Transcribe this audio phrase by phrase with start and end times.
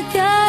[0.00, 0.39] akan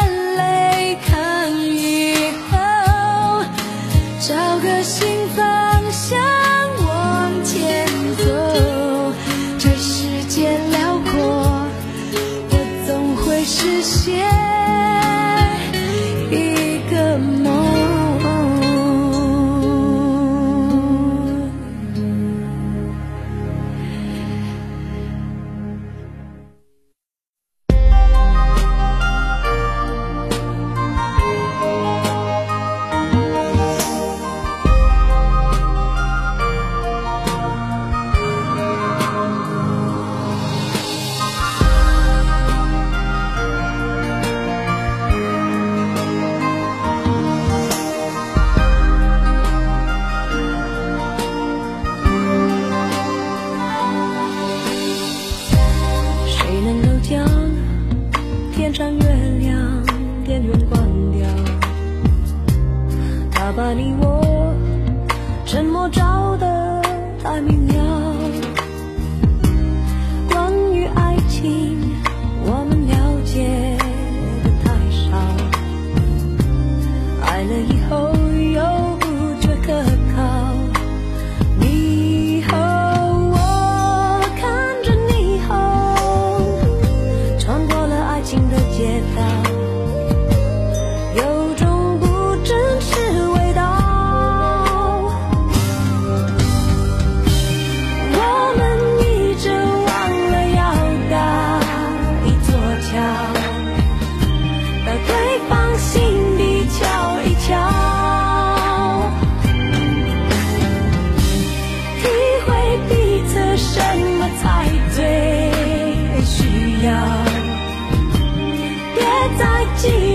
[119.82, 120.11] 记忆。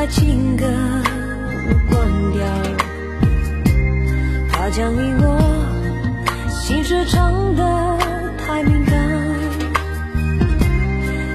[0.00, 0.64] 把情歌。
[1.90, 2.40] 关掉
[4.50, 7.98] 它将你我心事唱得
[8.38, 8.96] 太敏感。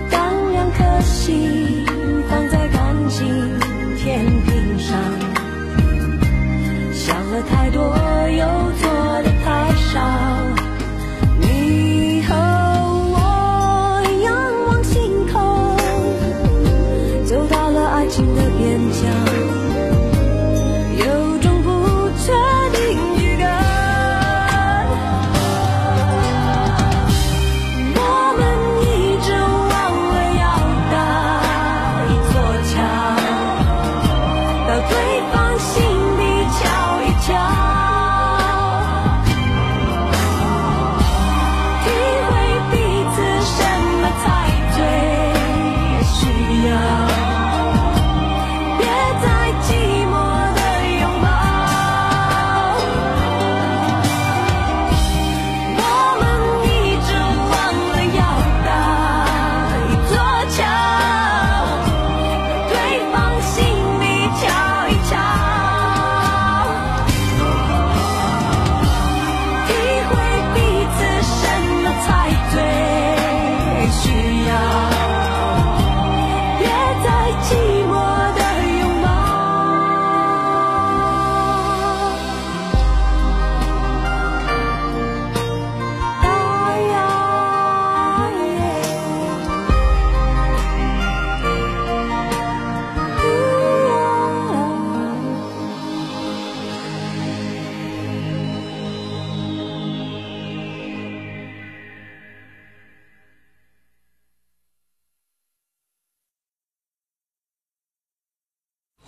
[0.09, 1.64] 当两颗心
[18.65, 19.44] 坚强。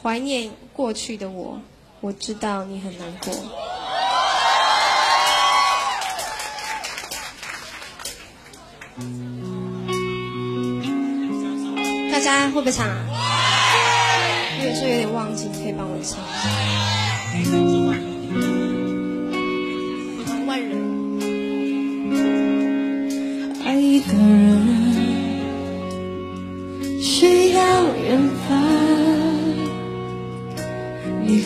[0.07, 1.59] 怀念过去的我，
[2.00, 3.33] 我知道你很难过。
[12.09, 12.88] 大家会不会唱？
[12.88, 16.18] 我有时候有点忘记，可以帮我唱。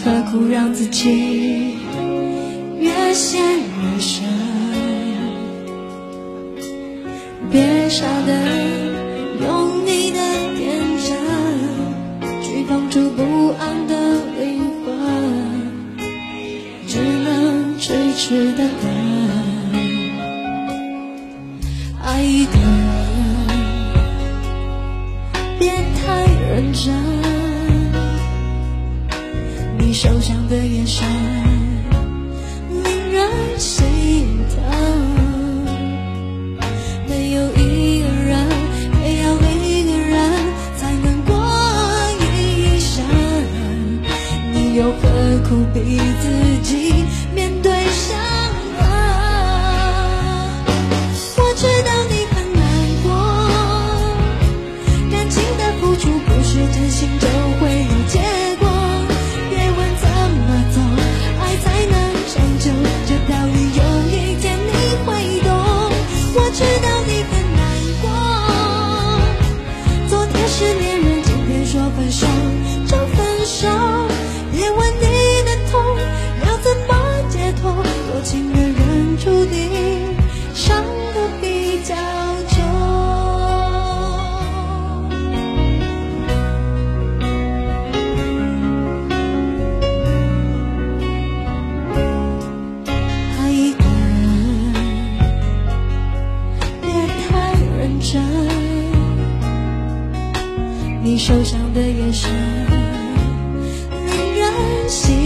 [0.04, 1.78] 何苦让自己
[2.80, 4.24] 越陷越深？
[7.52, 8.61] 别傻的。
[31.12, 31.41] time.
[101.04, 102.30] 你受伤的眼神
[104.06, 105.21] 令人心